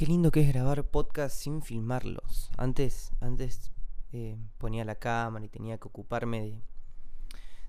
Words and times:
Qué 0.00 0.06
lindo 0.06 0.30
que 0.30 0.40
es 0.40 0.48
grabar 0.48 0.82
podcast 0.84 1.36
sin 1.36 1.60
filmarlos. 1.60 2.50
Antes, 2.56 3.12
antes 3.20 3.70
eh, 4.14 4.38
ponía 4.56 4.82
la 4.86 4.94
cámara 4.94 5.44
y 5.44 5.50
tenía 5.50 5.76
que 5.76 5.88
ocuparme 5.88 6.62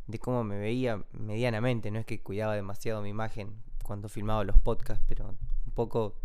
de, 0.07 0.17
cómo 0.17 0.41
me 0.45 0.57
veía 0.57 1.03
medianamente. 1.11 1.91
No 1.91 1.99
es 1.99 2.05
que 2.05 2.21
cuidaba 2.23 2.55
demasiado 2.55 3.01
mi 3.01 3.09
imagen 3.09 3.61
cuando 3.83 4.07
filmaba 4.07 4.45
los 4.45 4.57
podcasts, 4.57 5.03
pero 5.09 5.27
un 5.27 5.73
poco, 5.73 6.15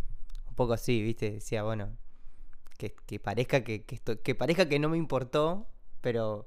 un 0.48 0.54
poco 0.54 0.74
así, 0.74 1.02
¿viste? 1.02 1.32
Decía, 1.32 1.64
bueno, 1.64 1.88
que, 2.78 2.94
que 2.94 3.18
parezca 3.18 3.64
que, 3.64 3.82
que, 3.82 3.96
esto- 3.96 4.22
que 4.22 4.36
parezca 4.36 4.68
que 4.68 4.78
no 4.78 4.88
me 4.88 4.98
importó, 4.98 5.66
pero 6.02 6.46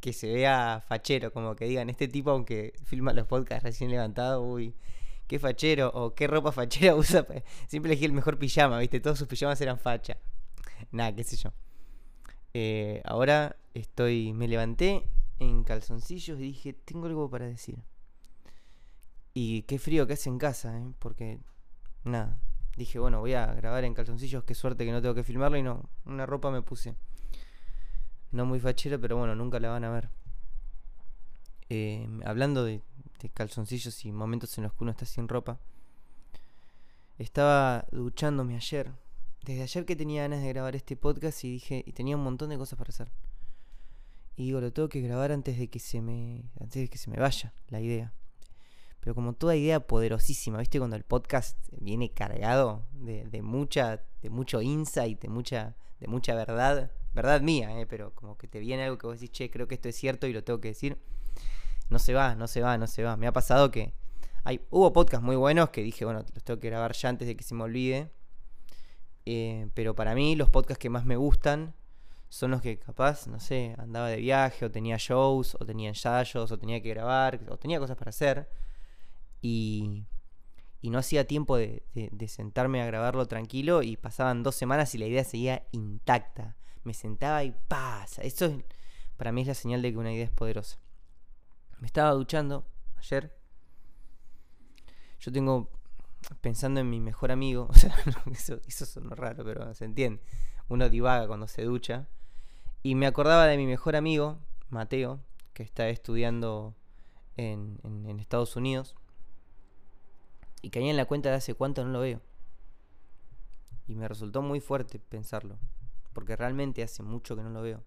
que 0.00 0.12
se 0.12 0.30
vea 0.30 0.84
fachero, 0.86 1.32
como 1.32 1.56
que 1.56 1.64
digan, 1.64 1.88
este 1.88 2.06
tipo, 2.06 2.32
aunque 2.32 2.74
filma 2.84 3.14
los 3.14 3.26
podcasts 3.26 3.62
recién 3.62 3.90
levantado, 3.90 4.42
uy, 4.42 4.74
qué 5.26 5.38
fachero, 5.38 5.90
o 5.94 6.14
qué 6.14 6.26
ropa 6.26 6.52
fachera 6.52 6.94
usa. 6.96 7.26
Siempre 7.66 7.92
elegí 7.92 8.04
el 8.04 8.12
mejor 8.12 8.38
pijama, 8.38 8.78
¿viste? 8.78 9.00
Todos 9.00 9.18
sus 9.18 9.28
pijamas 9.28 9.60
eran 9.60 9.78
facha. 9.78 10.18
Nada, 10.90 11.14
qué 11.14 11.24
sé 11.24 11.36
yo. 11.36 11.52
Eh, 12.52 13.02
ahora 13.04 13.56
estoy, 13.74 14.32
me 14.32 14.46
levanté 14.46 15.08
en 15.38 15.64
calzoncillos 15.64 16.38
y 16.38 16.42
dije, 16.42 16.72
tengo 16.72 17.06
algo 17.06 17.28
para 17.28 17.46
decir. 17.46 17.82
Y 19.32 19.62
qué 19.62 19.78
frío 19.78 20.06
que 20.06 20.12
hace 20.12 20.28
en 20.28 20.38
casa, 20.38 20.78
¿eh? 20.78 20.92
Porque, 21.00 21.40
nada, 22.04 22.38
dije, 22.76 23.00
bueno, 23.00 23.20
voy 23.20 23.34
a 23.34 23.46
grabar 23.54 23.84
en 23.84 23.94
calzoncillos, 23.94 24.44
qué 24.44 24.54
suerte 24.54 24.84
que 24.84 24.92
no 24.92 25.02
tengo 25.02 25.14
que 25.14 25.24
filmarlo 25.24 25.58
y 25.58 25.62
no, 25.62 25.88
una 26.04 26.26
ropa 26.26 26.50
me 26.50 26.62
puse. 26.62 26.94
No 28.30 28.46
muy 28.46 28.60
fachera, 28.60 28.98
pero 28.98 29.16
bueno, 29.16 29.34
nunca 29.34 29.58
la 29.58 29.70
van 29.70 29.84
a 29.84 29.90
ver. 29.90 30.08
Eh, 31.70 32.06
hablando 32.24 32.64
de, 32.64 32.82
de 33.20 33.28
calzoncillos 33.28 34.04
y 34.04 34.12
momentos 34.12 34.56
en 34.58 34.64
los 34.64 34.72
que 34.72 34.84
uno 34.84 34.90
está 34.90 35.06
sin 35.06 35.28
ropa. 35.28 35.60
Estaba 37.18 37.86
duchándome 37.92 38.56
ayer. 38.56 38.92
Desde 39.44 39.62
ayer 39.62 39.84
que 39.84 39.94
tenía 39.94 40.22
ganas 40.22 40.42
de 40.42 40.48
grabar 40.48 40.74
este 40.74 40.96
podcast 40.96 41.44
y 41.44 41.52
dije, 41.52 41.84
y 41.86 41.92
tenía 41.92 42.16
un 42.16 42.24
montón 42.24 42.50
de 42.50 42.58
cosas 42.58 42.78
para 42.78 42.90
hacer. 42.90 43.12
Y 44.36 44.46
digo, 44.46 44.60
lo 44.60 44.72
tengo 44.72 44.88
que 44.88 45.00
grabar 45.00 45.30
antes 45.30 45.58
de 45.58 45.68
que 45.68 45.78
se 45.78 46.00
me. 46.00 46.50
antes 46.60 46.82
de 46.82 46.88
que 46.88 46.98
se 46.98 47.10
me 47.10 47.18
vaya 47.18 47.52
la 47.68 47.80
idea. 47.80 48.12
Pero 49.00 49.14
como 49.14 49.34
toda 49.34 49.54
idea 49.54 49.86
poderosísima, 49.86 50.58
¿viste? 50.58 50.78
Cuando 50.78 50.96
el 50.96 51.04
podcast 51.04 51.58
viene 51.78 52.10
cargado 52.10 52.86
de, 52.92 53.26
de 53.26 53.42
mucha. 53.42 54.02
de 54.22 54.30
mucho 54.30 54.60
insight, 54.60 55.20
de 55.20 55.28
mucha. 55.28 55.76
de 56.00 56.08
mucha 56.08 56.34
verdad. 56.34 56.90
Verdad 57.12 57.42
mía, 57.42 57.78
¿eh? 57.78 57.86
Pero 57.86 58.12
como 58.14 58.36
que 58.36 58.48
te 58.48 58.58
viene 58.58 58.84
algo 58.84 58.98
que 58.98 59.06
vos 59.06 59.20
decís, 59.20 59.30
che, 59.30 59.50
creo 59.50 59.68
que 59.68 59.76
esto 59.76 59.88
es 59.88 59.94
cierto 59.94 60.26
y 60.26 60.32
lo 60.32 60.42
tengo 60.42 60.60
que 60.60 60.68
decir. 60.68 60.98
No 61.88 61.98
se 61.98 62.14
va, 62.14 62.34
no 62.34 62.46
se 62.46 62.60
va, 62.60 62.78
no 62.78 62.86
se 62.86 63.02
va. 63.02 63.16
Me 63.16 63.26
ha 63.26 63.32
pasado 63.32 63.70
que. 63.70 63.94
Hay, 64.44 64.60
hubo 64.70 64.92
podcasts 64.92 65.24
muy 65.24 65.36
buenos 65.36 65.70
que 65.70 65.82
dije, 65.82 66.04
bueno, 66.04 66.20
los 66.34 66.44
tengo 66.44 66.60
que 66.60 66.68
grabar 66.68 66.92
ya 66.92 67.08
antes 67.08 67.26
de 67.26 67.36
que 67.36 67.44
se 67.44 67.54
me 67.54 67.64
olvide. 67.64 68.10
Eh, 69.26 69.68
pero 69.74 69.94
para 69.94 70.14
mí, 70.14 70.36
los 70.36 70.50
podcasts 70.50 70.80
que 70.80 70.90
más 70.90 71.04
me 71.04 71.16
gustan 71.16 71.74
son 72.28 72.50
los 72.50 72.60
que 72.60 72.78
capaz, 72.78 73.26
no 73.26 73.40
sé, 73.40 73.74
andaba 73.78 74.08
de 74.08 74.16
viaje, 74.16 74.64
o 74.66 74.70
tenía 74.70 74.96
shows, 74.98 75.56
o 75.60 75.64
tenía 75.64 75.88
ensayos, 75.88 76.50
o 76.50 76.58
tenía 76.58 76.82
que 76.82 76.90
grabar, 76.90 77.40
o 77.48 77.56
tenía 77.56 77.78
cosas 77.78 77.96
para 77.96 78.10
hacer. 78.10 78.50
Y, 79.40 80.04
y 80.84 80.90
no 80.90 80.98
hacía 80.98 81.26
tiempo 81.26 81.56
de, 81.56 81.82
sentarme 82.28 82.82
a 82.82 82.86
grabarlo 82.86 83.24
tranquilo 83.26 83.82
y 83.82 83.96
pasaban 83.96 84.42
dos 84.42 84.54
semanas 84.54 84.94
y 84.94 84.98
la 84.98 85.06
idea 85.06 85.24
seguía 85.24 85.66
intacta. 85.72 86.56
Me 86.82 86.92
sentaba 86.92 87.42
y 87.42 87.54
pasa. 87.68 88.20
Eso 88.20 88.44
es, 88.44 88.62
para 89.16 89.32
mí 89.32 89.40
es 89.40 89.46
la 89.46 89.54
señal 89.54 89.80
de 89.80 89.92
que 89.92 89.96
una 89.96 90.12
idea 90.12 90.26
es 90.26 90.30
poderosa. 90.30 90.76
Me 91.84 91.86
estaba 91.88 92.12
duchando 92.12 92.64
ayer. 92.96 93.36
Yo 95.20 95.30
tengo 95.30 95.68
pensando 96.40 96.80
en 96.80 96.88
mi 96.88 96.98
mejor 96.98 97.30
amigo. 97.30 97.68
O 97.70 97.74
sea, 97.74 97.94
eso, 98.32 98.58
eso 98.66 99.00
raro, 99.10 99.44
pero 99.44 99.74
se 99.74 99.84
entiende. 99.84 100.22
Uno 100.70 100.88
divaga 100.88 101.26
cuando 101.26 101.46
se 101.46 101.62
ducha. 101.64 102.08
Y 102.82 102.94
me 102.94 103.06
acordaba 103.06 103.44
de 103.46 103.58
mi 103.58 103.66
mejor 103.66 103.96
amigo, 103.96 104.38
Mateo, 104.70 105.20
que 105.52 105.62
está 105.62 105.86
estudiando 105.90 106.74
en, 107.36 107.78
en- 107.84 108.08
en 108.08 108.18
Estados 108.18 108.56
Unidos. 108.56 108.96
Y 110.62 110.70
caí 110.70 110.88
en 110.88 110.96
la 110.96 111.04
cuenta 111.04 111.28
de 111.28 111.34
hace 111.36 111.52
cuánto 111.52 111.84
no 111.84 111.90
lo 111.90 112.00
veo. 112.00 112.22
Y 113.86 113.94
me 113.94 114.08
resultó 114.08 114.40
muy 114.40 114.60
fuerte 114.60 114.98
pensarlo. 115.00 115.58
Porque 116.14 116.34
realmente 116.34 116.82
hace 116.82 117.02
mucho 117.02 117.36
que 117.36 117.42
no 117.42 117.50
lo 117.50 117.60
veo. 117.60 117.84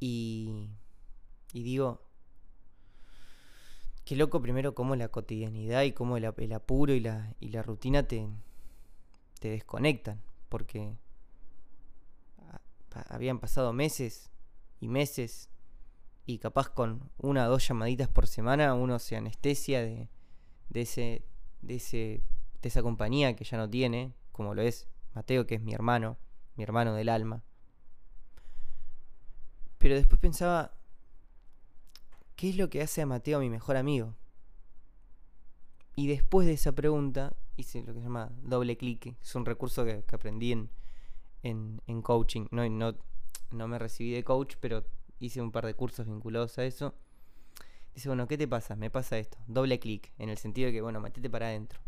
Y, 0.00 0.68
y 1.52 1.62
digo, 1.62 2.02
qué 4.04 4.16
loco 4.16 4.40
primero 4.42 4.74
cómo 4.74 4.96
la 4.96 5.08
cotidianidad 5.08 5.82
y 5.82 5.92
cómo 5.92 6.16
el, 6.16 6.24
ap- 6.24 6.40
el 6.40 6.52
apuro 6.52 6.92
y 6.94 7.00
la, 7.00 7.34
rutina 7.62 8.06
te, 8.06 8.28
desconectan. 9.40 10.20
Porque 10.48 10.94
habían 13.08 13.38
pasado 13.38 13.72
meses 13.72 14.30
y 14.80 14.88
meses 14.88 15.48
y 16.26 16.38
capaz 16.38 16.68
con 16.70 17.10
una 17.18 17.46
o 17.46 17.50
dos 17.50 17.66
llamaditas 17.66 18.08
por 18.08 18.26
semana 18.26 18.74
uno 18.74 18.98
se 18.98 19.16
anestesia 19.16 19.82
de 19.82 20.08
esa 22.62 22.82
compañía 22.82 23.34
que 23.34 23.44
ya 23.44 23.56
no 23.56 23.68
tiene 23.68 24.14
como 24.30 24.54
lo 24.54 24.62
es 24.62 24.88
Mateo 25.14 25.46
que 25.46 25.56
es 25.56 25.62
mi 25.62 25.72
hermano 25.72 26.18
mi 26.56 26.64
hermano 26.64 26.94
del 26.94 27.08
alma 27.08 27.42
pero 29.78 29.94
después 29.94 30.20
pensaba 30.20 30.72
qué 32.42 32.48
es 32.48 32.56
lo 32.56 32.68
que 32.68 32.82
hace 32.82 33.00
a 33.02 33.06
Mateo 33.06 33.38
mi 33.38 33.48
mejor 33.48 33.76
amigo 33.76 34.16
y 35.94 36.08
después 36.08 36.44
de 36.48 36.54
esa 36.54 36.72
pregunta 36.72 37.36
hice 37.56 37.82
lo 37.82 37.94
que 37.94 38.00
se 38.00 38.06
llama 38.06 38.32
doble 38.42 38.76
clic 38.76 39.14
es 39.22 39.34
un 39.36 39.46
recurso 39.46 39.84
que, 39.84 40.04
aprendí 40.12 40.50
en, 40.50 40.68
en, 41.86 42.02
coaching 42.02 42.46
no, 42.50 42.68
no 42.68 42.96
no 43.52 43.68
me 43.68 43.78
recibí 43.78 44.10
de 44.10 44.24
coach 44.24 44.56
pero 44.58 44.84
hice 45.24 45.40
un 45.40 45.52
par 45.52 45.66
de 45.66 45.74
cursos 45.74 46.06
vinculados 46.06 46.58
a 46.58 46.64
eso. 46.64 46.94
Dice, 47.94 48.08
bueno, 48.08 48.26
¿qué 48.26 48.36
te 48.36 48.48
pasa? 48.48 48.74
Me 48.74 48.90
pasa 48.90 49.18
esto. 49.18 49.38
Doble 49.46 49.78
clic, 49.78 50.12
en 50.18 50.28
el 50.28 50.38
sentido 50.38 50.66
de 50.66 50.72
que, 50.72 50.80
bueno, 50.80 51.00
metete 51.00 51.28
para 51.30 51.46
adentro. 51.46 51.80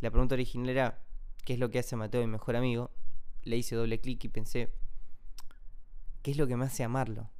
La 0.00 0.10
pregunta 0.10 0.34
original 0.34 0.68
era, 0.68 0.98
¿qué 1.44 1.54
es 1.54 1.58
lo 1.58 1.70
que 1.70 1.78
hace 1.78 1.96
Mateo, 1.96 2.20
mi 2.20 2.26
mejor 2.26 2.56
amigo? 2.56 2.90
Le 3.44 3.56
hice 3.56 3.76
doble 3.76 4.00
clic 4.00 4.24
y 4.24 4.28
pensé, 4.28 4.72
¿qué 6.22 6.32
es 6.32 6.36
lo 6.36 6.46
que 6.46 6.56
me 6.56 6.64
hace 6.64 6.82
amarlo? 6.84 7.30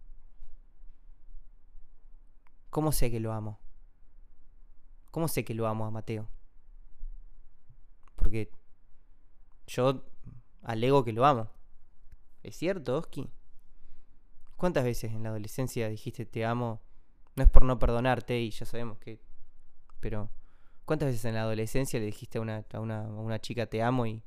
¿Cómo 2.71 2.93
sé 2.93 3.11
que 3.11 3.19
lo 3.19 3.33
amo? 3.33 3.59
¿Cómo 5.11 5.27
sé 5.27 5.45
que 5.45 5.55
lo 5.55 5.67
amo 5.67 5.87
a 5.87 5.91
Mateo? 5.91 6.29
Porque 8.15 8.53
yo 9.67 10.05
alego 10.63 11.05
que 11.05 11.13
lo 11.13 11.27
amo. 11.27 11.51
¿Es 12.45 12.57
cierto, 12.57 12.97
Oski? 12.97 13.29
¿Cuántas 14.57 14.85
veces 14.85 15.13
en 15.13 15.25
la 15.25 15.31
adolescencia 15.31 15.89
dijiste 15.89 16.25
te 16.27 16.45
amo? 16.45 16.81
No 17.35 17.43
es 17.43 17.51
por 17.51 17.65
no 17.65 17.79
perdonarte 17.79 18.41
y 18.41 18.51
ya 18.51 18.65
sabemos 18.65 18.99
que... 18.99 19.21
Pero... 19.99 20.31
¿Cuántas 20.85 21.09
veces 21.09 21.25
en 21.25 21.35
la 21.35 21.43
adolescencia 21.43 22.01
le 22.01 22.07
dijiste 22.07 22.39
a 22.39 22.41
una, 22.41 22.65
a 22.73 22.81
una, 22.81 23.05
a 23.05 23.09
una 23.09 23.39
chica 23.39 23.67
te 23.67 23.81
amo 23.81 24.07
y, 24.07 24.25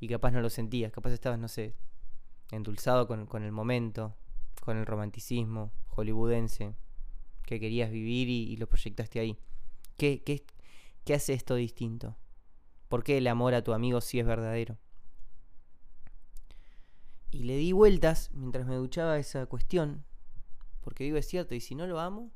y 0.00 0.08
capaz 0.08 0.32
no 0.32 0.40
lo 0.40 0.50
sentías? 0.50 0.90
Capaz 0.90 1.10
estabas, 1.10 1.38
no 1.38 1.46
sé, 1.46 1.76
endulzado 2.50 3.06
con, 3.06 3.26
con 3.26 3.44
el 3.44 3.52
momento, 3.52 4.16
con 4.60 4.76
el 4.76 4.86
romanticismo 4.86 5.70
hollywoodense 5.86 6.74
que 7.48 7.58
querías 7.58 7.90
vivir 7.90 8.28
y, 8.28 8.54
lo 8.58 8.68
proyectaste 8.68 9.20
ahí. 9.20 9.38
¿Qué, 9.96 10.22
qué, 10.22 10.44
¿Qué 11.04 11.14
hace 11.14 11.32
esto 11.32 11.54
distinto? 11.54 12.14
¿Por 12.88 13.02
qué 13.02 13.16
el 13.16 13.26
amor 13.26 13.54
a 13.54 13.64
tu 13.64 13.72
amigo 13.72 14.02
sí 14.02 14.20
es 14.20 14.26
verdadero? 14.26 14.76
Y 17.30 17.44
le 17.44 17.56
di 17.56 17.72
vueltas 17.72 18.30
mientras 18.34 18.66
me 18.66 18.74
duchaba 18.74 19.18
esa 19.18 19.46
cuestión. 19.46 20.04
Porque 20.82 21.04
digo, 21.04 21.16
es 21.16 21.26
cierto, 21.26 21.54
y 21.54 21.60
si 21.60 21.74
no 21.74 21.86
lo 21.86 22.00
amo, 22.00 22.30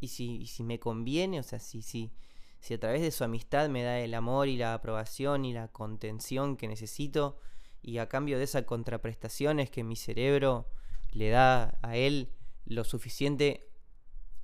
y 0.00 0.08
si, 0.08 0.38
y 0.38 0.46
si 0.46 0.64
me 0.64 0.80
conviene, 0.80 1.38
o 1.38 1.44
sea, 1.44 1.60
si, 1.60 1.80
si, 1.82 2.12
si 2.58 2.74
a 2.74 2.80
través 2.80 3.02
de 3.02 3.12
su 3.12 3.22
amistad 3.22 3.68
me 3.68 3.84
da 3.84 4.00
el 4.00 4.14
amor 4.14 4.48
y 4.48 4.56
la 4.56 4.74
aprobación 4.74 5.44
y 5.44 5.52
la 5.52 5.68
contención 5.68 6.56
que 6.56 6.66
necesito, 6.66 7.38
y 7.80 7.98
a 7.98 8.08
cambio 8.08 8.38
de 8.38 8.44
esa 8.44 8.66
contraprestación 8.66 9.60
es 9.60 9.70
que 9.70 9.84
mi 9.84 9.94
cerebro 9.94 10.68
le 11.12 11.30
da 11.30 11.78
a 11.82 11.96
él 11.96 12.32
lo 12.64 12.82
suficiente 12.82 13.71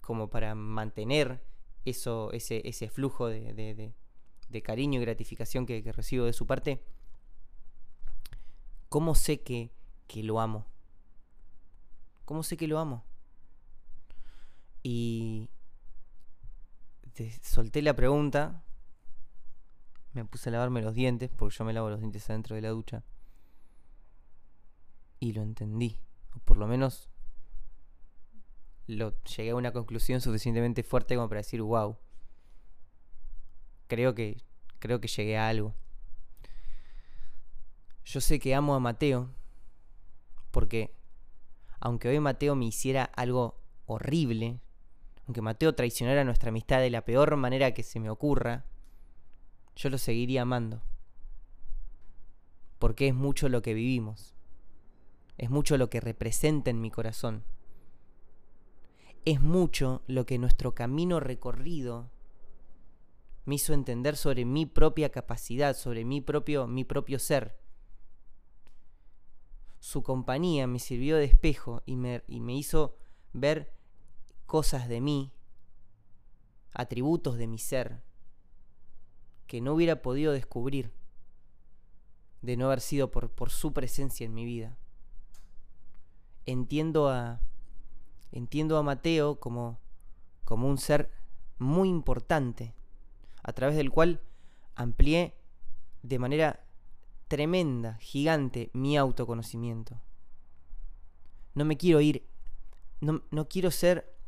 como 0.09 0.31
para 0.31 0.55
mantener 0.55 1.45
eso, 1.85 2.33
ese, 2.33 2.67
ese 2.67 2.89
flujo 2.89 3.27
de, 3.27 3.93
de, 4.49 4.63
cariño 4.63 4.99
y 4.99 5.05
gratificación 5.05 5.67
que, 5.67 5.83
recibo 5.93 6.25
de 6.25 6.33
su 6.33 6.47
parte, 6.47 6.83
¿Cómo 8.89 9.15
sé 9.15 9.43
que, 9.43 9.71
que 10.07 10.23
lo 10.23 10.41
amo? 10.41 10.65
¿Cómo 12.25 12.43
sé 12.43 12.57
que 12.57 12.67
lo 12.67 12.79
amo? 12.79 13.05
Y 14.83 15.51
solté 17.43 17.83
la 17.83 17.95
pregunta, 17.95 18.65
me 20.15 20.25
puse 20.25 20.49
a 20.49 20.53
lavarme 20.53 20.81
los 20.81 20.95
dientes, 20.95 21.29
porque 21.29 21.55
yo 21.55 21.67
me 21.67 21.75
lavo 21.75 21.91
los 21.91 22.01
dientes 22.01 22.31
adentro 22.31 22.57
de 22.57 22.63
la 22.63 22.71
ducha, 22.71 23.05
y 25.21 25.35
lo 25.35 25.43
entendí, 25.43 26.01
o 26.35 26.39
por 26.39 26.57
lo 26.57 26.67
menos 26.67 27.11
llegué 28.89 29.51
a 29.51 29.55
una 29.55 29.73
conclusión 29.73 30.21
suficientemente 30.21 30.83
fuerte 30.83 31.15
como 31.15 31.29
para 31.29 31.41
decir, 31.41 31.63
wow, 31.63 31.97
creo 33.87 34.15
que, 34.15 34.43
creo 34.79 35.01
que 35.01 35.09
llegué 35.09 35.37
a 35.39 35.49
algo. 35.49 35.75
Yo 38.05 38.21
sé 38.21 38.39
que 38.39 38.55
amo 38.55 38.75
a 38.75 38.81
Mateo 38.81 39.31
porque 40.51 40.95
aunque 41.81 42.09
hoy 42.09 42.19
Mateo 42.21 42.57
me 42.57 42.65
hiciera 42.65 43.05
algo 43.05 43.61
horrible, 43.87 44.61
aunque 45.27 45.43
Mateo 45.43 45.75
traicionara 45.75 46.25
nuestra 46.25 46.49
amistad 46.49 46.81
de 46.81 46.91
la 46.91 47.05
peor 47.05 47.37
manera 47.37 47.73
que 47.75 47.83
se 47.83 48.01
me 48.01 48.11
ocurra, 48.11 48.65
yo 49.77 49.91
lo 49.91 49.99
seguiría 49.99 50.43
amando. 50.43 50.83
Porque 52.79 53.09
es 53.09 53.15
mucho 53.15 53.49
lo 53.49 53.63
que 53.63 53.75
vivimos. 53.75 54.35
Es 55.37 55.51
mucho 55.51 55.77
lo 55.77 55.91
que 55.91 56.01
representa 56.01 56.71
en 56.71 56.81
mi 56.81 56.91
corazón. 56.91 57.45
Es 59.25 59.41
mucho 59.41 60.03
lo 60.07 60.27
que 60.27 60.39
nuestro 60.39 60.75
camino 60.75 61.21
recorrido 61.21 62.11
me 63.45 63.55
hizo 63.55 63.73
entender 63.73 64.17
sobre 64.17 64.45
mi 64.45 64.67
propia 64.67 65.11
capacidad, 65.11 65.75
sobre 65.75 66.05
mi 66.05 66.21
propio, 66.21 66.67
mi 66.67 66.85
propio 66.85 67.19
ser. 67.19 67.59
Su 69.81 70.03
compañía 70.03 70.67
me 70.67 70.79
sirvió 70.79 71.17
de 71.17 71.25
espejo 71.25 71.83
y 71.87 71.97
me, 71.97 72.23
y 72.29 72.41
me 72.41 72.55
hizo 72.55 72.97
ver 73.33 73.73
cosas 74.45 74.89
de 74.89 75.01
mí, 75.01 75.33
atributos 76.73 77.39
de 77.39 77.47
mi 77.47 77.59
ser, 77.59 78.03
que 79.47 79.61
no 79.61 79.73
hubiera 79.73 80.03
podido 80.03 80.33
descubrir 80.33 80.93
de 82.43 82.57
no 82.57 82.67
haber 82.67 82.81
sido 82.81 83.11
por, 83.11 83.31
por 83.31 83.51
su 83.51 83.73
presencia 83.73 84.27
en 84.27 84.35
mi 84.35 84.45
vida. 84.45 84.77
Entiendo 86.45 87.09
a, 87.09 87.41
entiendo 88.33 88.77
a 88.77 88.83
Mateo 88.83 89.41
como, 89.41 89.79
como 90.45 90.69
un 90.69 90.79
ser 90.79 91.11
muy 91.59 91.89
importante, 91.89 92.75
a 93.43 93.53
través 93.53 93.77
del 93.77 93.91
cual 93.91 94.21
amplié 94.75 95.35
de 96.03 96.19
manera 96.19 96.65
tremenda, 97.29 97.99
gigante, 98.01 98.71
mi 98.73 98.97
autoconocimiento. 98.97 100.01
No 101.55 101.65
me 101.65 101.77
quiero 101.77 102.01
ir, 102.01 102.27
no, 103.01 103.23
no 103.31 103.49
quiero 103.49 103.71
ser 103.71 104.19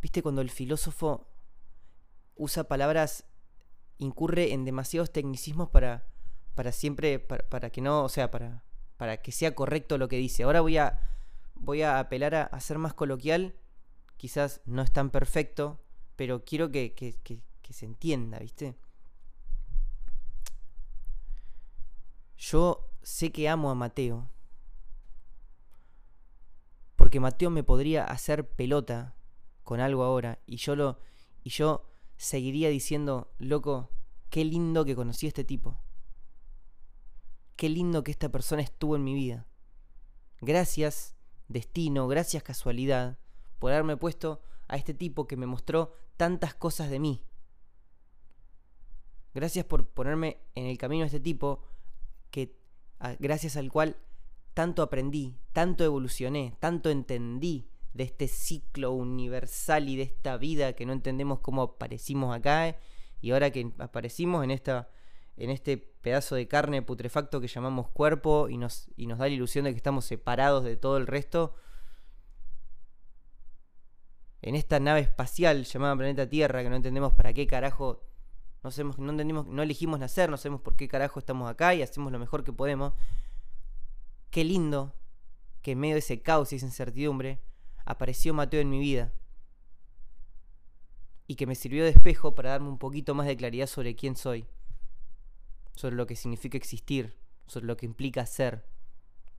¿Viste 0.00 0.22
cuando 0.22 0.40
el 0.40 0.50
filósofo 0.50 1.26
usa 2.36 2.64
palabras, 2.64 3.24
incurre 3.98 4.52
en 4.52 4.64
demasiados 4.64 5.12
tecnicismos 5.12 5.68
para, 5.68 6.06
para 6.54 6.72
siempre, 6.72 7.18
para, 7.18 7.70
que 7.70 7.82
no, 7.82 8.04
o 8.04 8.08
sea, 8.08 8.30
para, 8.30 8.64
para 8.96 9.18
que 9.18 9.30
sea 9.30 9.54
correcto 9.54 9.98
lo 9.98 10.08
que 10.08 10.16
dice? 10.16 10.44
Ahora 10.44 10.62
voy 10.62 10.78
a, 10.78 11.00
voy 11.60 11.82
a 11.82 11.98
apelar 11.98 12.34
a, 12.34 12.60
ser 12.60 12.78
más 12.78 12.94
coloquial, 12.94 13.54
quizás 14.16 14.60
no 14.66 14.82
es 14.82 14.92
tan 14.92 15.10
perfecto, 15.10 15.80
pero 16.16 16.44
quiero 16.44 16.70
que 16.70 16.94
se 17.70 17.86
entienda, 17.86 18.38
¿viste? 18.40 18.76
Yo 22.36 22.90
sé 23.02 23.30
que 23.32 23.48
amo 23.48 23.70
a 23.70 23.74
Mateo, 23.74 24.28
porque 26.96 27.20
Mateo 27.20 27.50
me 27.50 27.62
podría 27.62 28.04
hacer 28.04 28.48
pelota 28.48 29.14
con 29.62 29.80
algo 29.80 30.04
ahora 30.04 30.38
y 30.46 30.56
yo 30.56 30.76
lo 30.76 30.98
y 31.42 31.50
yo 31.50 31.86
seguiría 32.16 32.68
diciendo, 32.68 33.32
loco, 33.38 33.90
qué 34.28 34.44
lindo 34.44 34.84
que 34.84 34.94
conocí 34.94 35.26
a 35.26 35.28
este 35.28 35.44
tipo. 35.44 35.80
Qué 37.56 37.68
lindo 37.68 38.04
que 38.04 38.10
esta 38.10 38.28
persona 38.30 38.62
estuvo 38.62 38.96
en 38.96 39.04
mi 39.04 39.14
vida. 39.14 39.46
Gracias, 40.40 41.16
destino, 41.50 42.08
gracias 42.08 42.42
casualidad, 42.42 43.18
por 43.58 43.72
haberme 43.72 43.96
puesto 43.96 44.40
a 44.68 44.76
este 44.76 44.94
tipo 44.94 45.26
que 45.26 45.36
me 45.36 45.46
mostró 45.46 45.92
tantas 46.16 46.54
cosas 46.54 46.88
de 46.90 47.00
mí. 47.00 47.24
Gracias 49.34 49.64
por 49.64 49.86
ponerme 49.86 50.38
en 50.54 50.66
el 50.66 50.78
camino 50.78 51.04
a 51.04 51.06
este 51.06 51.20
tipo 51.20 51.62
que 52.30 52.56
gracias 53.18 53.56
al 53.56 53.70
cual 53.70 53.96
tanto 54.54 54.82
aprendí, 54.82 55.36
tanto 55.52 55.84
evolucioné, 55.84 56.56
tanto 56.58 56.90
entendí, 56.90 57.70
de 57.92 58.04
este 58.04 58.28
ciclo 58.28 58.92
universal 58.92 59.88
y 59.88 59.96
de 59.96 60.04
esta 60.04 60.36
vida 60.36 60.74
que 60.74 60.86
no 60.86 60.92
entendemos 60.92 61.40
cómo 61.40 61.62
aparecimos 61.62 62.34
acá 62.34 62.68
eh, 62.68 62.76
y 63.20 63.32
ahora 63.32 63.50
que 63.50 63.72
aparecimos 63.78 64.44
en 64.44 64.50
esta 64.50 64.88
en 65.40 65.48
este 65.48 65.78
pedazo 65.78 66.34
de 66.34 66.46
carne 66.46 66.82
putrefacto 66.82 67.40
que 67.40 67.48
llamamos 67.48 67.88
cuerpo 67.88 68.50
y 68.50 68.58
nos, 68.58 68.90
y 68.94 69.06
nos 69.06 69.18
da 69.18 69.24
la 69.24 69.32
ilusión 69.32 69.64
de 69.64 69.70
que 69.70 69.78
estamos 69.78 70.04
separados 70.04 70.64
de 70.64 70.76
todo 70.76 70.98
el 70.98 71.06
resto, 71.06 71.54
en 74.42 74.54
esta 74.54 74.80
nave 74.80 75.00
espacial 75.00 75.64
llamada 75.64 75.96
planeta 75.96 76.28
Tierra, 76.28 76.62
que 76.62 76.68
no 76.68 76.76
entendemos 76.76 77.14
para 77.14 77.32
qué 77.32 77.46
carajo, 77.46 78.04
no, 78.62 78.70
sabemos, 78.70 78.98
no, 78.98 79.12
no 79.12 79.62
elegimos 79.62 79.98
nacer, 79.98 80.28
no 80.28 80.36
sabemos 80.36 80.60
por 80.60 80.76
qué 80.76 80.88
carajo 80.88 81.18
estamos 81.18 81.50
acá 81.50 81.74
y 81.74 81.80
hacemos 81.80 82.12
lo 82.12 82.18
mejor 82.18 82.44
que 82.44 82.52
podemos, 82.52 82.92
qué 84.30 84.44
lindo 84.44 84.94
que 85.62 85.72
en 85.72 85.80
medio 85.80 85.94
de 85.94 86.00
ese 86.00 86.20
caos 86.20 86.52
y 86.52 86.56
esa 86.56 86.66
incertidumbre 86.66 87.40
apareció 87.86 88.34
Mateo 88.34 88.60
en 88.60 88.68
mi 88.68 88.78
vida 88.78 89.14
y 91.26 91.36
que 91.36 91.46
me 91.46 91.54
sirvió 91.54 91.84
de 91.84 91.90
espejo 91.90 92.34
para 92.34 92.50
darme 92.50 92.68
un 92.68 92.78
poquito 92.78 93.14
más 93.14 93.26
de 93.26 93.38
claridad 93.38 93.66
sobre 93.66 93.96
quién 93.96 94.16
soy, 94.16 94.46
sobre 95.74 95.96
lo 95.96 96.06
que 96.06 96.16
significa 96.16 96.56
existir, 96.56 97.16
sobre 97.46 97.66
lo 97.66 97.76
que 97.76 97.86
implica 97.86 98.26
ser, 98.26 98.64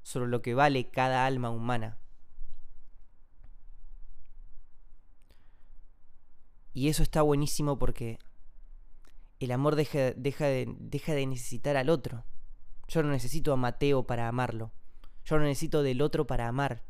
sobre 0.03 0.29
lo 0.29 0.41
que 0.41 0.53
vale 0.53 0.89
cada 0.89 1.25
alma 1.25 1.49
humana. 1.49 1.97
Y 6.73 6.87
eso 6.87 7.03
está 7.03 7.21
buenísimo 7.21 7.77
porque 7.77 8.17
el 9.39 9.51
amor 9.51 9.75
deja, 9.75 10.11
deja, 10.11 10.45
de, 10.45 10.73
deja 10.79 11.13
de 11.13 11.25
necesitar 11.25 11.75
al 11.75 11.89
otro. 11.89 12.23
Yo 12.87 13.03
no 13.03 13.09
necesito 13.09 13.53
a 13.53 13.57
Mateo 13.57 14.03
para 14.03 14.27
amarlo. 14.27 14.71
Yo 15.25 15.37
no 15.37 15.43
necesito 15.43 15.83
del 15.83 16.01
otro 16.01 16.27
para 16.27 16.47
amar. 16.47 16.83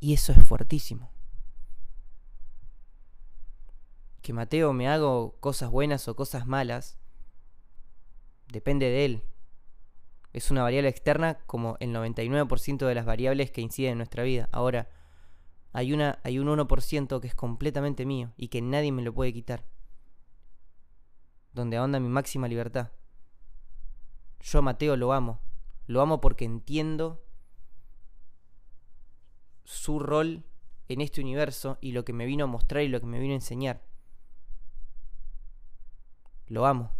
Y 0.00 0.12
eso 0.12 0.32
es 0.32 0.42
fuertísimo. 0.46 1.13
Que 4.24 4.32
Mateo 4.32 4.72
me 4.72 4.88
haga 4.88 5.06
cosas 5.38 5.70
buenas 5.70 6.08
o 6.08 6.16
cosas 6.16 6.46
malas, 6.46 6.98
depende 8.48 8.86
de 8.86 9.04
él. 9.04 9.22
Es 10.32 10.50
una 10.50 10.62
variable 10.62 10.88
externa 10.88 11.40
como 11.44 11.76
el 11.78 11.94
99% 11.94 12.86
de 12.86 12.94
las 12.94 13.04
variables 13.04 13.50
que 13.50 13.60
inciden 13.60 13.92
en 13.92 13.98
nuestra 13.98 14.22
vida. 14.22 14.48
Ahora, 14.50 14.88
hay, 15.74 15.92
una, 15.92 16.20
hay 16.24 16.38
un 16.38 16.48
1% 16.48 17.20
que 17.20 17.26
es 17.26 17.34
completamente 17.34 18.06
mío 18.06 18.32
y 18.38 18.48
que 18.48 18.62
nadie 18.62 18.92
me 18.92 19.02
lo 19.02 19.12
puede 19.12 19.34
quitar. 19.34 19.66
Donde 21.52 21.76
ahonda 21.76 22.00
mi 22.00 22.08
máxima 22.08 22.48
libertad. 22.48 22.92
Yo 24.40 24.60
a 24.60 24.62
Mateo 24.62 24.96
lo 24.96 25.12
amo. 25.12 25.42
Lo 25.86 26.00
amo 26.00 26.22
porque 26.22 26.46
entiendo 26.46 27.22
su 29.64 29.98
rol 29.98 30.46
en 30.88 31.02
este 31.02 31.20
universo 31.20 31.76
y 31.82 31.92
lo 31.92 32.06
que 32.06 32.14
me 32.14 32.24
vino 32.24 32.44
a 32.44 32.46
mostrar 32.46 32.84
y 32.84 32.88
lo 32.88 33.00
que 33.00 33.06
me 33.06 33.20
vino 33.20 33.34
a 33.34 33.36
enseñar. 33.36 33.84
Lo 36.46 36.66
amo. 36.66 36.92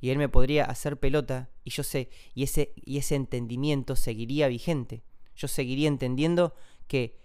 Y 0.00 0.10
él 0.10 0.18
me 0.18 0.28
podría 0.28 0.64
hacer 0.64 0.98
pelota 0.98 1.50
y 1.64 1.70
yo 1.70 1.84
sé, 1.84 2.10
y 2.34 2.42
ese, 2.42 2.72
y 2.76 2.98
ese 2.98 3.14
entendimiento 3.14 3.94
seguiría 3.94 4.48
vigente. 4.48 5.04
Yo 5.36 5.48
seguiría 5.48 5.88
entendiendo 5.88 6.54
que 6.88 7.20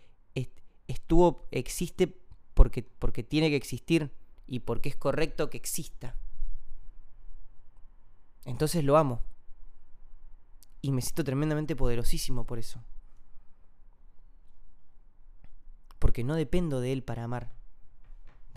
estuvo, 0.87 1.47
existe 1.51 2.21
porque, 2.53 2.83
porque 2.83 3.23
tiene 3.23 3.49
que 3.49 3.55
existir 3.55 4.13
y 4.45 4.59
porque 4.59 4.89
es 4.89 4.95
correcto 4.95 5.49
que 5.49 5.57
exista. 5.57 6.15
Entonces 8.45 8.83
lo 8.83 8.95
amo. 8.95 9.23
Y 10.81 10.91
me 10.91 11.01
siento 11.01 11.23
tremendamente 11.23 11.75
poderosísimo 11.75 12.45
por 12.45 12.59
eso 12.59 12.83
porque 15.99 16.23
no 16.23 16.35
dependo 16.35 16.79
de 16.79 16.93
él 16.93 17.03
para 17.03 17.23
amar. 17.23 17.51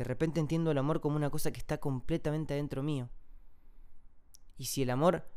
De 0.00 0.04
repente 0.04 0.40
entiendo 0.40 0.70
el 0.70 0.78
amor 0.78 1.02
como 1.02 1.16
una 1.16 1.28
cosa 1.28 1.50
que 1.50 1.58
está 1.58 1.76
completamente 1.76 2.54
adentro 2.54 2.82
mío. 2.82 3.10
Y 4.56 4.64
si 4.64 4.80
el 4.80 4.88
amor, 4.88 5.28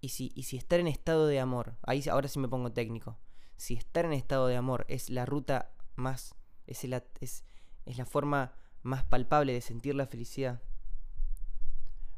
y 0.00 0.08
si, 0.08 0.32
y 0.34 0.42
si 0.42 0.56
estar 0.56 0.80
en 0.80 0.88
estado 0.88 1.28
de 1.28 1.38
amor, 1.38 1.76
ahí 1.84 2.02
ahora 2.10 2.26
sí 2.26 2.40
me 2.40 2.48
pongo 2.48 2.72
técnico, 2.72 3.16
si 3.56 3.74
estar 3.74 4.04
en 4.04 4.12
estado 4.12 4.48
de 4.48 4.56
amor 4.56 4.84
es 4.88 5.08
la 5.08 5.24
ruta 5.24 5.70
más, 5.94 6.34
es, 6.66 6.82
es, 7.20 7.44
es 7.86 7.96
la 7.96 8.04
forma 8.06 8.56
más 8.82 9.04
palpable 9.04 9.52
de 9.52 9.60
sentir 9.60 9.94
la 9.94 10.08
felicidad. 10.08 10.60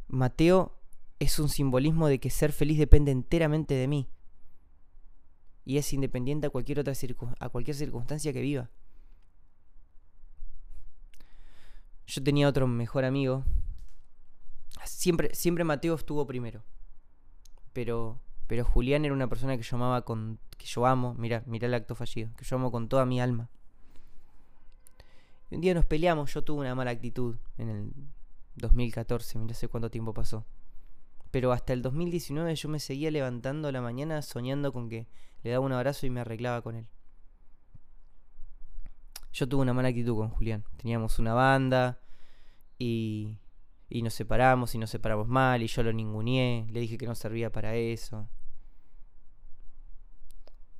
Mateo 0.09 0.80
es 1.19 1.38
un 1.38 1.50
simbolismo 1.50 2.09
de 2.09 2.19
que 2.19 2.30
ser 2.30 2.52
feliz 2.52 2.78
depende 2.78 3.11
enteramente 3.11 3.75
de 3.75 3.88
mí. 3.88 4.09
Y 5.66 5.76
es 5.76 5.92
independiente 5.92 6.47
a 6.47 6.50
cualquier 6.50 6.80
otra 6.80 6.95
a 7.40 7.49
cualquier 7.50 7.76
circunstancia 7.76 8.33
que 8.33 8.40
viva. 8.40 8.71
Yo 12.11 12.25
tenía 12.25 12.49
otro 12.49 12.67
mejor 12.67 13.05
amigo. 13.05 13.45
Siempre, 14.85 15.33
siempre 15.33 15.62
Mateo 15.62 15.95
estuvo 15.95 16.26
primero. 16.26 16.64
Pero, 17.73 18.19
pero 18.49 18.64
Julián 18.64 19.05
era 19.05 19.14
una 19.14 19.29
persona 19.29 19.57
que 19.57 19.62
yo 19.62 19.76
amaba 19.76 20.05
con. 20.05 20.40
que 20.59 20.67
yo 20.67 20.87
amo. 20.87 21.14
Mira, 21.14 21.45
mira 21.47 21.69
el 21.69 21.75
acto 21.75 21.95
fallido. 21.95 22.31
Que 22.37 22.45
yo 22.45 22.57
amo 22.57 22.73
con 22.73 22.88
toda 22.88 23.07
mi 23.07 23.21
alma. 23.21 23.49
Un 25.52 25.61
día 25.61 25.73
nos 25.73 25.85
peleamos. 25.85 26.35
Yo 26.35 26.43
tuve 26.43 26.62
una 26.62 26.75
mala 26.75 26.90
actitud 26.90 27.37
en 27.59 27.69
el 27.69 27.93
2014. 28.57 29.38
Mira 29.38 29.55
sé 29.55 29.69
cuánto 29.69 29.88
tiempo 29.88 30.12
pasó. 30.12 30.45
Pero 31.31 31.52
hasta 31.52 31.73
el 31.73 31.81
2019 31.81 32.57
yo 32.57 32.69
me 32.69 32.81
seguía 32.81 33.12
levantando 33.12 33.71
la 33.71 33.83
mañana 33.83 34.21
soñando 34.23 34.73
con 34.73 34.88
que 34.88 35.07
le 35.45 35.50
daba 35.50 35.64
un 35.64 35.73
abrazo 35.73 36.07
y 36.07 36.11
me 36.11 36.23
arreglaba 36.23 36.61
con 36.61 36.75
él. 36.75 36.88
Yo 39.33 39.49
tuve 39.49 39.63
una 39.63 39.73
mala 39.73 39.89
actitud 39.89 40.17
con 40.17 40.31
Julián. 40.31 40.65
Teníamos 40.77 41.19
una 41.19 41.35
banda 41.35 42.01
y, 42.79 43.39
y 43.89 44.03
nos 44.03 44.15
separamos 44.15 44.75
y 44.75 44.79
nos 44.79 44.91
separamos 44.91 45.29
mal 45.29 45.63
y 45.63 45.67
yo 45.67 45.83
lo 45.83 45.93
ninguneé. 45.93 46.67
Le 46.71 46.81
dije 46.81 46.99
que 46.99 47.07
no 47.07 47.15
servía 47.15 47.51
para 47.51 47.75
eso. 47.75 48.29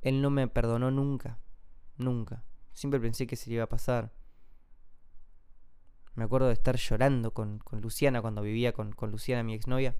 Él 0.01 0.21
no 0.21 0.29
me 0.29 0.47
perdonó 0.47 0.91
nunca. 0.91 1.39
Nunca. 1.97 2.43
Siempre 2.73 2.99
pensé 2.99 3.27
que 3.27 3.35
se 3.35 3.49
le 3.49 3.55
iba 3.55 3.65
a 3.65 3.69
pasar. 3.69 4.11
Me 6.15 6.25
acuerdo 6.25 6.47
de 6.47 6.53
estar 6.53 6.75
llorando 6.75 7.33
con, 7.33 7.59
con 7.59 7.79
Luciana 7.79 8.21
cuando 8.21 8.41
vivía 8.41 8.73
con, 8.73 8.91
con 8.91 9.11
Luciana, 9.11 9.43
mi 9.43 9.53
exnovia. 9.53 9.95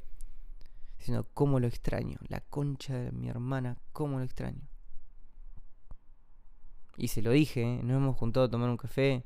Diciendo, 0.98 1.28
¿cómo 1.34 1.60
lo 1.60 1.68
extraño? 1.68 2.18
La 2.28 2.42
concha 2.42 2.96
de 2.96 3.12
mi 3.12 3.30
hermana, 3.30 3.78
¿cómo 3.92 4.20
lo 4.20 4.26
extraño? 4.26 4.71
Y 7.02 7.08
se 7.08 7.24
lo 7.24 7.32
dije, 7.32 7.64
¿eh? 7.64 7.80
nos 7.82 7.98
hemos 7.98 8.16
juntado 8.16 8.46
a 8.46 8.50
tomar 8.52 8.70
un 8.70 8.78
café. 8.78 9.26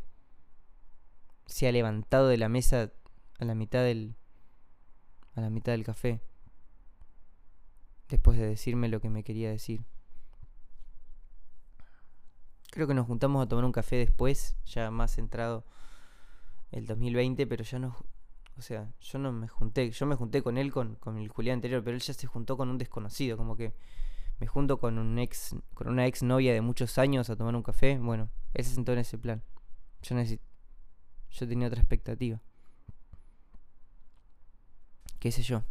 Se 1.46 1.68
ha 1.68 1.74
levantado 1.74 2.30
de 2.30 2.38
la 2.38 2.48
mesa 2.48 2.94
a 3.38 3.44
la 3.44 3.54
mitad 3.54 3.84
del. 3.84 4.16
a 5.34 5.42
la 5.42 5.50
mitad 5.50 5.74
del 5.74 5.84
café. 5.84 6.22
Después 8.08 8.40
de 8.40 8.48
decirme 8.48 8.88
lo 8.88 9.02
que 9.02 9.10
me 9.10 9.26
quería 9.26 9.50
decir. 9.50 9.84
Creo 12.72 12.88
que 12.88 12.94
nos 12.94 13.08
juntamos 13.08 13.44
a 13.44 13.50
tomar 13.50 13.66
un 13.66 13.74
café 13.74 13.98
después, 13.98 14.56
ya 14.66 14.90
más 14.90 15.14
centrado 15.14 15.66
el 16.72 16.88
2020, 16.88 17.46
pero 17.46 17.66
ya 17.66 17.78
no. 17.78 17.98
O 18.58 18.62
sea, 18.62 18.90
yo 19.02 19.20
no 19.20 19.34
me 19.34 19.50
junté. 19.50 19.92
Yo 19.92 20.06
me 20.06 20.16
junté 20.16 20.42
con 20.42 20.58
él 20.58 20.72
con, 20.72 20.96
con 20.96 21.18
el 21.18 21.28
Julián 21.28 21.56
anterior, 21.56 21.84
pero 21.84 21.98
él 21.98 22.02
ya 22.02 22.14
se 22.14 22.26
juntó 22.26 22.56
con 22.56 22.70
un 22.70 22.78
desconocido, 22.78 23.36
como 23.36 23.58
que 23.58 23.74
me 24.40 24.48
junto 24.48 24.80
con 24.80 24.98
un 24.98 25.18
ex 25.20 25.56
con 25.74 25.88
una 25.88 26.06
ex 26.08 26.24
novia 26.24 26.54
de 26.54 26.62
muchos 26.62 26.98
años 26.98 27.30
a 27.30 27.36
tomar 27.36 27.56
un 27.56 27.64
café, 27.64 27.98
bueno, 27.98 28.30
él 28.54 28.66
se 28.66 28.74
sentó 28.74 28.94
en 28.94 29.00
ese 29.00 29.18
plan. 29.18 29.44
Yo 30.02 30.16
yo 31.32 31.48
tenía 31.48 31.68
otra 31.68 31.82
expectativa. 31.82 32.42
¿Qué 35.20 35.32
sé 35.32 35.42
yo? 35.42 35.64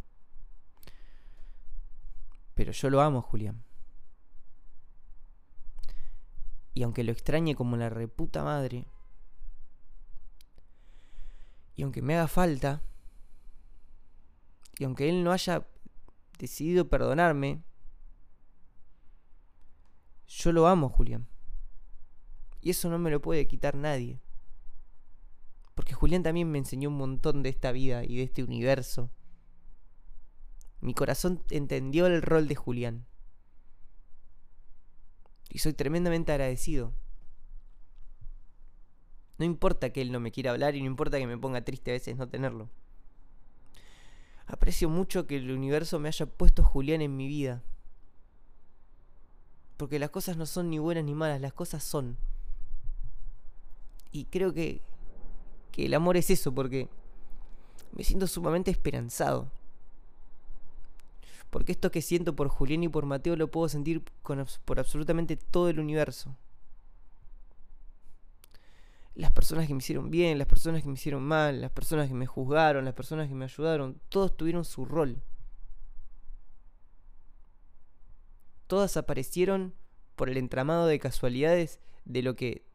Pero 2.53 2.71
yo 2.71 2.89
lo 2.89 3.01
amo, 3.01 3.21
Julián. 3.21 3.63
Y 6.73 6.83
aunque 6.83 7.03
lo 7.03 7.11
extrañe 7.11 7.55
como 7.55 7.77
la 7.77 7.89
reputa 7.89 8.43
madre, 8.43 8.85
y 11.75 11.83
aunque 11.83 12.01
me 12.01 12.15
haga 12.15 12.27
falta, 12.27 12.81
y 14.77 14.83
aunque 14.83 15.09
él 15.09 15.23
no 15.23 15.31
haya 15.31 15.65
decidido 16.37 16.89
perdonarme, 16.89 17.63
yo 20.27 20.51
lo 20.51 20.67
amo, 20.67 20.89
Julián. 20.89 21.27
Y 22.61 22.71
eso 22.71 22.89
no 22.89 22.97
me 22.97 23.11
lo 23.11 23.21
puede 23.21 23.47
quitar 23.47 23.75
nadie. 23.75 24.19
Porque 25.75 25.93
Julián 25.93 26.23
también 26.23 26.49
me 26.51 26.57
enseñó 26.57 26.89
un 26.89 26.97
montón 26.97 27.43
de 27.43 27.49
esta 27.49 27.71
vida 27.71 28.03
y 28.03 28.17
de 28.17 28.23
este 28.23 28.43
universo. 28.43 29.11
Mi 30.81 30.93
corazón 30.93 31.43
entendió 31.49 32.07
el 32.07 32.21
rol 32.21 32.47
de 32.47 32.55
Julián. 32.55 33.05
Y 35.49 35.59
soy 35.59 35.73
tremendamente 35.73 36.31
agradecido. 36.31 36.93
No 39.37 39.45
importa 39.45 39.91
que 39.91 40.01
él 40.01 40.11
no 40.11 40.19
me 40.19 40.31
quiera 40.31 40.51
hablar 40.51 40.75
y 40.75 40.79
no 40.79 40.87
importa 40.87 41.17
que 41.17 41.27
me 41.27 41.37
ponga 41.37 41.63
triste 41.63 41.91
a 41.91 41.93
veces 41.93 42.15
no 42.15 42.29
tenerlo. 42.29 42.69
Aprecio 44.47 44.89
mucho 44.89 45.27
que 45.27 45.37
el 45.37 45.51
universo 45.51 45.99
me 45.99 46.07
haya 46.07 46.25
puesto 46.25 46.63
Julián 46.63 47.01
en 47.01 47.17
mi 47.17 47.27
vida. 47.27 47.63
Porque 49.77 49.99
las 49.99 50.09
cosas 50.09 50.37
no 50.37 50.45
son 50.45 50.69
ni 50.69 50.79
buenas 50.79 51.03
ni 51.03 51.13
malas, 51.13 51.41
las 51.41 51.53
cosas 51.53 51.83
son. 51.83 52.17
Y 54.11 54.25
creo 54.25 54.53
que, 54.53 54.81
que 55.71 55.85
el 55.85 55.93
amor 55.93 56.15
es 56.15 56.29
eso, 56.29 56.53
porque 56.53 56.87
me 57.91 58.03
siento 58.03 58.27
sumamente 58.27 58.71
esperanzado. 58.71 59.49
Porque 61.49 61.71
esto 61.71 61.91
que 61.91 62.01
siento 62.01 62.35
por 62.35 62.49
Julián 62.49 62.83
y 62.83 62.89
por 62.89 63.05
Mateo 63.05 63.35
lo 63.35 63.49
puedo 63.49 63.69
sentir 63.69 64.03
por 64.65 64.79
absolutamente 64.79 65.37
todo 65.37 65.69
el 65.69 65.79
universo. 65.79 66.35
Las 69.15 69.31
personas 69.31 69.67
que 69.67 69.73
me 69.73 69.77
hicieron 69.77 70.11
bien, 70.11 70.37
las 70.37 70.47
personas 70.47 70.81
que 70.81 70.89
me 70.89 70.95
hicieron 70.95 71.23
mal, 71.23 71.61
las 71.61 71.71
personas 71.71 72.09
que 72.09 72.13
me 72.13 72.25
juzgaron, 72.25 72.83
las 72.83 72.93
personas 72.93 73.29
que 73.29 73.35
me 73.35 73.45
ayudaron, 73.45 73.99
todos 74.09 74.35
tuvieron 74.35 74.65
su 74.65 74.83
rol. 74.83 75.21
Todas 78.67 78.97
aparecieron 78.97 79.73
por 80.15 80.29
el 80.29 80.37
entramado 80.37 80.87
de 80.87 80.99
casualidades 80.99 81.79
de 82.05 82.21
lo 82.21 82.35
que 82.35 82.65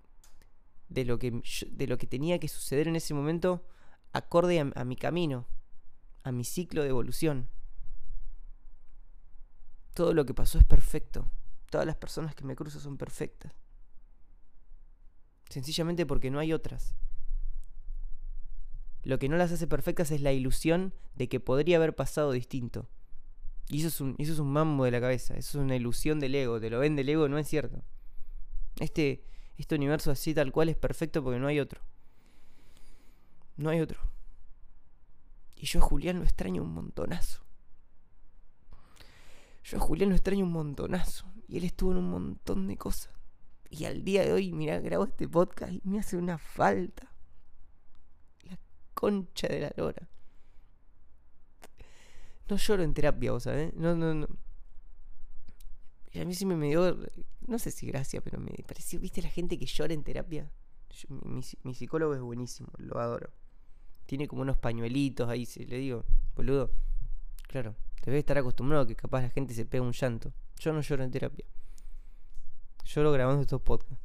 de 0.88 1.04
lo 1.04 1.18
que 1.18 1.42
de 1.70 1.86
lo 1.86 1.98
que 1.98 2.06
tenía 2.06 2.38
que 2.38 2.48
suceder 2.48 2.88
en 2.88 2.96
ese 2.96 3.14
momento 3.14 3.64
acorde 4.12 4.60
a, 4.60 4.70
a 4.74 4.84
mi 4.84 4.96
camino, 4.96 5.46
a 6.22 6.32
mi 6.32 6.44
ciclo 6.44 6.82
de 6.82 6.88
evolución. 6.88 7.48
Todo 9.94 10.14
lo 10.14 10.24
que 10.24 10.34
pasó 10.34 10.58
es 10.58 10.64
perfecto. 10.64 11.30
Todas 11.70 11.86
las 11.86 11.96
personas 11.96 12.34
que 12.34 12.44
me 12.44 12.56
cruzo 12.56 12.80
son 12.80 12.96
perfectas. 12.96 13.52
Sencillamente 15.48 16.06
porque 16.06 16.30
no 16.30 16.38
hay 16.38 16.52
otras. 16.52 16.94
Lo 19.02 19.18
que 19.18 19.28
no 19.28 19.36
las 19.36 19.52
hace 19.52 19.66
perfectas 19.66 20.10
es 20.10 20.20
la 20.20 20.32
ilusión 20.32 20.94
de 21.14 21.28
que 21.28 21.40
podría 21.40 21.76
haber 21.76 21.94
pasado 21.94 22.32
distinto. 22.32 22.88
Y 23.70 23.86
eso 23.86 24.14
es 24.18 24.38
un, 24.40 24.50
mambo 24.50 24.84
de 24.84 24.90
la 24.90 25.00
cabeza, 25.00 25.34
eso 25.34 25.58
es 25.58 25.64
una 25.64 25.76
ilusión 25.76 26.18
del 26.18 26.34
ego, 26.34 26.60
te 26.60 26.70
lo 26.70 26.80
ven 26.80 26.96
del 26.96 27.08
ego, 27.08 27.28
no 27.28 27.38
es 27.38 27.46
cierto. 27.46 27.84
Este, 28.80 29.22
este 29.58 29.76
universo 29.76 30.10
así 30.10 30.34
tal 30.34 30.50
cual 30.50 30.70
es 30.70 30.76
perfecto 30.76 31.22
porque 31.22 31.38
no 31.38 31.46
hay 31.46 31.60
otro. 31.60 31.80
No 33.56 33.70
hay 33.70 33.80
otro. 33.80 34.00
Y 35.54 35.66
yo 35.66 35.78
a 35.78 35.82
Julián 35.82 36.18
lo 36.18 36.24
extraño 36.24 36.64
un 36.64 36.74
montonazo. 36.74 37.44
Yo 39.62 39.76
a 39.76 39.80
Julián 39.80 40.08
lo 40.08 40.16
extraño 40.16 40.44
un 40.44 40.52
montonazo. 40.52 41.26
Y 41.46 41.58
él 41.58 41.64
estuvo 41.64 41.92
en 41.92 41.98
un 41.98 42.10
montón 42.10 42.66
de 42.66 42.76
cosas. 42.76 43.12
Y 43.68 43.84
al 43.84 44.02
día 44.02 44.24
de 44.24 44.32
hoy, 44.32 44.52
mira, 44.52 44.80
grabo 44.80 45.04
este 45.04 45.28
podcast 45.28 45.72
y 45.72 45.80
me 45.84 46.00
hace 46.00 46.16
una 46.16 46.38
falta. 46.38 47.12
La 48.48 48.58
concha 48.94 49.46
de 49.46 49.60
la 49.60 49.72
lora. 49.76 50.08
No 52.50 52.56
lloro 52.56 52.82
en 52.82 52.92
terapia, 52.92 53.30
vos 53.30 53.44
sabés. 53.44 53.72
No, 53.74 53.94
no, 53.94 54.12
no. 54.12 54.28
Y 56.12 56.18
a 56.18 56.24
mí 56.24 56.34
sí 56.34 56.44
me 56.44 56.66
dio, 56.66 56.98
no 57.46 57.58
sé 57.60 57.70
si 57.70 57.86
gracia, 57.86 58.20
pero 58.20 58.40
me 58.40 58.50
pareció, 58.66 58.98
¿viste 58.98 59.22
la 59.22 59.28
gente 59.28 59.56
que 59.56 59.66
llora 59.66 59.94
en 59.94 60.02
terapia? 60.02 60.50
mi, 61.62 61.74
psicólogo 61.74 62.14
es 62.14 62.20
buenísimo, 62.20 62.68
lo 62.78 62.98
adoro. 62.98 63.30
Tiene 64.06 64.26
como 64.26 64.42
unos 64.42 64.58
pañuelitos 64.58 65.28
ahí, 65.28 65.46
le 65.64 65.78
digo, 65.78 66.04
boludo. 66.34 66.72
Claro, 67.46 67.76
debe 68.04 68.18
estar 68.18 68.36
acostumbrado 68.36 68.82
a 68.82 68.86
que 68.88 68.96
capaz 68.96 69.22
la 69.22 69.30
gente 69.30 69.54
se 69.54 69.64
pega 69.64 69.84
un 69.84 69.92
llanto. 69.92 70.32
Yo 70.58 70.72
no 70.72 70.80
lloro 70.80 71.04
en 71.04 71.12
terapia. 71.12 71.44
Lloro 72.84 73.12
grabando 73.12 73.42
estos 73.42 73.62
podcasts. 73.62 74.04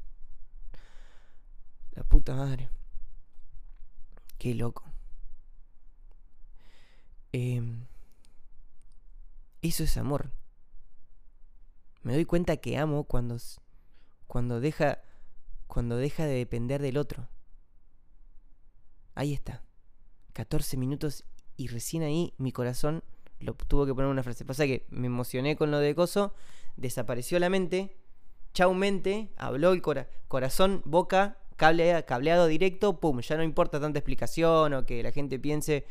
La 1.94 2.04
puta 2.04 2.36
madre. 2.36 2.70
Qué 4.38 4.54
loco. 4.54 4.84
Eh, 7.34 7.62
eso 9.68 9.84
es 9.84 9.98
amor. 9.98 10.32
Me 12.02 12.14
doy 12.14 12.26
cuenta 12.26 12.58
que 12.58 12.78
amo 12.78 13.06
cuando, 13.06 13.38
cuando, 14.28 14.60
deja, 14.60 15.00
cuando 15.68 15.98
deja 15.98 16.26
de 16.26 16.36
depender 16.36 16.82
del 16.82 16.98
otro. 16.98 17.28
Ahí 19.16 19.34
está. 19.34 19.64
14 20.34 20.78
minutos 20.78 21.24
y 21.58 21.68
recién 21.68 22.04
ahí 22.04 22.34
mi 22.38 22.52
corazón 22.52 23.04
lo 23.40 23.54
tuvo 23.54 23.86
que 23.86 23.94
poner 23.94 24.10
una 24.10 24.24
frase. 24.24 24.46
Pasa 24.46 24.66
que 24.66 24.86
me 24.90 25.08
emocioné 25.08 25.56
con 25.56 25.72
lo 25.72 25.80
de 25.80 25.96
Coso, 25.96 26.34
desapareció 26.76 27.40
la 27.40 27.50
mente, 27.50 27.96
chau 28.54 28.74
mente, 28.74 29.32
habló 29.38 29.72
el 29.72 29.82
corazón, 29.82 30.82
boca, 30.86 31.38
cable, 31.56 32.04
cableado 32.06 32.48
directo, 32.48 33.00
pum, 33.00 33.22
ya 33.22 33.38
no 33.38 33.44
importa 33.44 33.80
tanta 33.80 34.00
explicación 34.00 34.74
o 34.74 34.86
que 34.86 35.02
la 35.04 35.12
gente 35.12 35.40
piense 35.40 35.86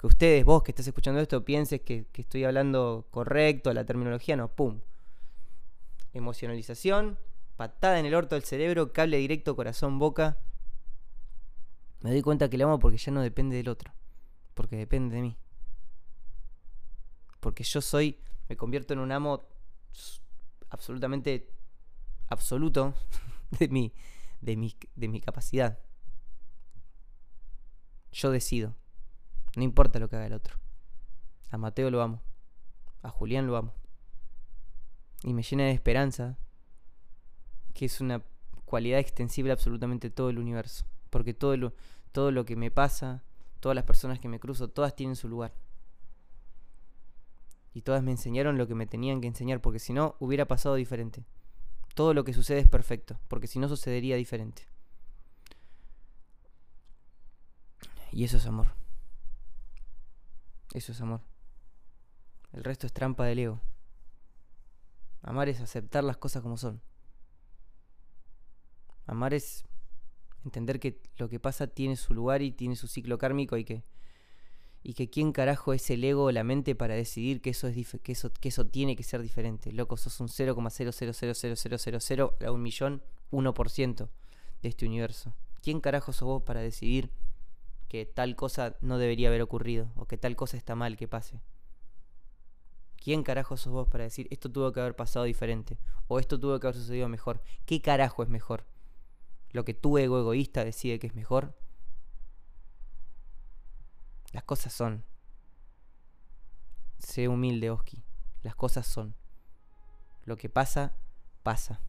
que 0.00 0.06
ustedes, 0.06 0.46
vos 0.46 0.62
que 0.62 0.70
estás 0.70 0.86
escuchando 0.86 1.20
esto, 1.20 1.44
pienses 1.44 1.82
que, 1.82 2.06
estoy 2.14 2.44
hablando 2.44 3.06
correcto, 3.10 3.70
la 3.74 3.84
terminología, 3.84 4.34
no, 4.34 4.48
pum. 4.48 4.80
Emocionalización, 6.14 7.18
patada 7.56 8.00
en 8.00 8.06
el 8.06 8.14
orto 8.14 8.34
del 8.34 8.44
cerebro, 8.44 8.94
cable 8.94 9.18
directo, 9.18 9.54
corazón, 9.54 9.98
boca. 9.98 10.38
Me 12.00 12.12
doy 12.12 12.22
cuenta 12.22 12.48
que 12.48 12.56
le 12.56 12.64
amo 12.64 12.78
porque 12.78 12.96
ya 12.96 13.12
no 13.12 13.20
depende 13.20 13.56
del 13.56 13.68
otro, 13.68 13.92
porque 14.54 14.76
depende 14.76 15.16
de 15.16 15.20
mí. 15.20 15.36
Porque 17.38 17.62
yo 17.62 17.82
soy, 17.82 18.18
me 18.48 18.56
convierto 18.56 18.94
en 18.94 19.00
un 19.00 19.12
amo 19.12 19.50
absolutamente 20.70 21.52
absoluto 22.28 22.94
de 23.50 23.68
mi, 23.68 23.92
de 24.40 24.56
mi, 24.56 24.74
de 24.96 25.08
mi 25.08 25.20
capacidad. 25.20 25.78
Yo 28.12 28.30
decido. 28.30 28.74
No 29.56 29.62
importa 29.62 29.98
lo 29.98 30.08
que 30.08 30.16
haga 30.16 30.26
el 30.26 30.32
otro. 30.32 30.56
A 31.50 31.58
Mateo 31.58 31.90
lo 31.90 32.02
amo. 32.02 32.22
A 33.02 33.10
Julián 33.10 33.46
lo 33.46 33.56
amo. 33.56 33.74
Y 35.22 35.32
me 35.34 35.42
llena 35.42 35.64
de 35.64 35.72
esperanza 35.72 36.38
que 37.74 37.86
es 37.86 38.00
una 38.00 38.22
cualidad 38.64 39.00
extensible 39.00 39.52
a 39.52 39.54
absolutamente 39.54 40.10
todo 40.10 40.30
el 40.30 40.38
universo. 40.38 40.84
Porque 41.10 41.34
todo 41.34 41.56
lo, 41.56 41.74
todo 42.12 42.30
lo 42.30 42.44
que 42.44 42.56
me 42.56 42.70
pasa, 42.70 43.22
todas 43.58 43.74
las 43.74 43.84
personas 43.84 44.20
que 44.20 44.28
me 44.28 44.40
cruzo, 44.40 44.68
todas 44.68 44.94
tienen 44.94 45.16
su 45.16 45.28
lugar. 45.28 45.52
Y 47.72 47.82
todas 47.82 48.02
me 48.02 48.10
enseñaron 48.10 48.58
lo 48.58 48.66
que 48.66 48.74
me 48.74 48.86
tenían 48.86 49.20
que 49.20 49.28
enseñar, 49.28 49.60
porque 49.60 49.78
si 49.78 49.92
no, 49.92 50.16
hubiera 50.18 50.46
pasado 50.46 50.74
diferente. 50.74 51.24
Todo 51.94 52.14
lo 52.14 52.24
que 52.24 52.32
sucede 52.32 52.60
es 52.60 52.68
perfecto, 52.68 53.18
porque 53.28 53.46
si 53.46 53.58
no 53.58 53.68
sucedería 53.68 54.16
diferente. 54.16 54.66
Y 58.12 58.24
eso 58.24 58.38
es 58.38 58.46
amor. 58.46 58.79
Eso 60.72 60.92
es 60.92 61.00
amor. 61.00 61.20
El 62.52 62.64
resto 62.64 62.86
es 62.86 62.92
trampa 62.92 63.24
del 63.24 63.38
ego. 63.38 63.60
Amar 65.22 65.48
es 65.48 65.60
aceptar 65.60 66.04
las 66.04 66.16
cosas 66.16 66.42
como 66.42 66.56
son. 66.56 66.80
Amar 69.06 69.34
es 69.34 69.64
entender 70.44 70.80
que 70.80 71.00
lo 71.16 71.28
que 71.28 71.40
pasa 71.40 71.66
tiene 71.66 71.96
su 71.96 72.14
lugar 72.14 72.42
y 72.42 72.52
tiene 72.52 72.76
su 72.76 72.86
ciclo 72.86 73.18
kármico 73.18 73.56
y 73.56 73.64
que 73.64 73.82
y 74.82 74.94
que 74.94 75.10
quién 75.10 75.32
carajo 75.32 75.74
es 75.74 75.90
el 75.90 76.02
ego 76.04 76.24
o 76.24 76.32
la 76.32 76.42
mente 76.42 76.74
para 76.74 76.94
decidir 76.94 77.42
que 77.42 77.50
eso 77.50 77.68
es 77.68 77.76
que 78.02 78.12
eso 78.12 78.32
que 78.32 78.48
eso 78.48 78.66
tiene 78.66 78.96
que 78.96 79.02
ser 79.02 79.20
diferente. 79.20 79.72
Loco, 79.72 79.98
sos 79.98 80.18
un 80.20 80.28
0,0000000 80.28 82.46
a 82.46 82.50
un 82.50 82.62
millón, 82.62 83.02
1% 83.30 84.08
de 84.62 84.68
este 84.68 84.86
universo. 84.86 85.34
¿Quién 85.62 85.80
carajo 85.80 86.14
sos 86.14 86.26
vos 86.26 86.42
para 86.42 86.60
decidir 86.60 87.10
que 87.90 88.06
tal 88.06 88.36
cosa 88.36 88.76
no 88.80 88.98
debería 88.98 89.26
haber 89.26 89.42
ocurrido 89.42 89.90
o 89.96 90.06
que 90.06 90.16
tal 90.16 90.36
cosa 90.36 90.56
está 90.56 90.76
mal 90.76 90.96
que 90.96 91.08
pase? 91.08 91.42
¿Quién 92.96 93.24
carajo 93.24 93.56
sos 93.56 93.72
vos 93.72 93.88
para 93.88 94.04
decir 94.04 94.28
esto 94.30 94.48
tuvo 94.48 94.70
que 94.70 94.78
haber 94.78 94.94
pasado 94.94 95.24
diferente 95.24 95.76
o 96.06 96.20
esto 96.20 96.38
tuvo 96.38 96.60
que 96.60 96.68
haber 96.68 96.76
sucedido 96.76 97.08
mejor? 97.08 97.42
¿Qué 97.66 97.82
carajo 97.82 98.22
es 98.22 98.28
mejor? 98.28 98.64
¿Lo 99.50 99.64
que 99.64 99.74
tu 99.74 99.98
ego 99.98 100.20
egoísta 100.20 100.64
decide 100.64 101.00
que 101.00 101.08
es 101.08 101.16
mejor? 101.16 101.58
Las 104.30 104.44
cosas 104.44 104.72
son. 104.72 105.04
Sé 107.00 107.26
humilde, 107.26 107.70
Oski. 107.70 108.04
Las 108.44 108.54
cosas 108.54 108.86
son. 108.86 109.16
Lo 110.22 110.36
que 110.36 110.48
pasa, 110.48 110.94
pasa. 111.42 111.80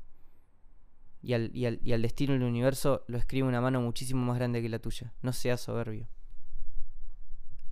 Y 1.23 1.33
al, 1.33 1.55
y, 1.55 1.65
al, 1.65 1.79
y 1.83 1.93
al, 1.93 2.01
destino 2.01 2.33
del 2.33 2.43
universo 2.43 3.03
lo 3.07 3.17
escribe 3.17 3.47
una 3.47 3.61
mano 3.61 3.79
muchísimo 3.79 4.25
más 4.25 4.37
grande 4.37 4.61
que 4.61 4.69
la 4.69 4.79
tuya. 4.79 5.13
No 5.21 5.33
seas 5.33 5.61
soberbio. 5.61 6.07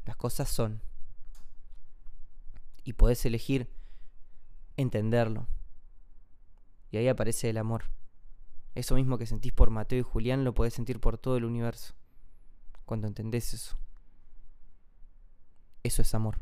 Las 0.06 0.15
cosas 0.15 0.50
son. 0.50 0.82
Y 2.84 2.94
podés 2.94 3.25
elegir 3.25 3.70
entenderlo. 4.77 5.48
Y 6.91 6.98
ahí 6.98 7.08
aparece 7.08 7.50
el 7.50 7.58
amor. 7.58 7.86
Eso 8.75 8.96
mismo 8.96 9.18
que 9.18 9.25
sentís 9.25 9.51
por 9.51 9.70
Mateo 9.70 10.00
y 10.00 10.03
Julián 10.03 10.44
lo 10.44 10.53
podés 10.53 10.74
sentir 10.74 11.00
por 11.00 11.18
todo 11.18 11.38
el 11.38 11.46
universo. 11.46 11.94
Cuando 12.86 13.08
entendés 13.08 13.53
eso. 13.53 13.77
Eso 15.84 16.01
es 16.01 16.13
amor. 16.13 16.41